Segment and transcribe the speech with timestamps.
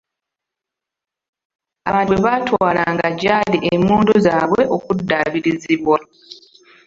[1.89, 5.97] Abantu bwe baatwalanga gy'ali emmundu zaabwe okuddaabirizibwa.